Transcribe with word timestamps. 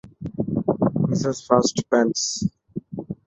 Mrs 1.07 1.37
fast 1.47 1.77
pants. 1.89 2.23